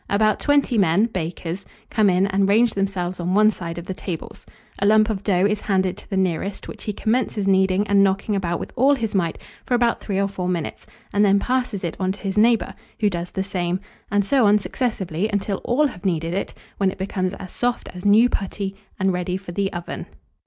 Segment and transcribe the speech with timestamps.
[0.09, 4.47] About twenty men (bakers) come in and range themselves on one side of the tables.
[4.79, 8.35] A lump of dough is handed to the nearest, which he commences kneading and knocking
[8.35, 11.95] about with all his might for about 3 or 4 minutes, and then passes it
[11.99, 13.79] on to his neighbour, who does the same;
[14.09, 18.03] and so on successively until all have kneaded it, when it becomes as soft as
[18.03, 20.07] new putty, and ready for the oven.